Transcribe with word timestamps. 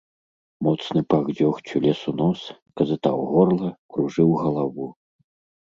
Моцны 0.67 1.03
пах 1.13 1.25
дзёгцю 1.37 1.75
лез 1.83 1.99
у 2.11 2.15
нос, 2.21 2.41
казытаў 2.81 3.17
горла, 3.35 3.69
кружыў 3.95 4.29
галаву. 4.47 4.93